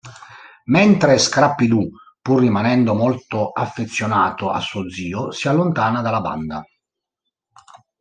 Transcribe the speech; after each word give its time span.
Mentre 0.65 1.19
Scrappy 1.19 1.67
Doo, 1.67 1.87
pur 2.23 2.39
rimanendo 2.41 2.95
molto 2.95 3.51
affezionato 3.51 4.49
a 4.49 4.59
suo 4.59 4.89
zio, 4.89 5.29
si 5.29 5.47
allontana 5.47 6.01
dalla 6.01 6.21
banda. 6.21 6.65